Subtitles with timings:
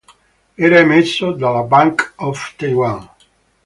[0.57, 3.07] Era emesso dalla Bank of Taiwan.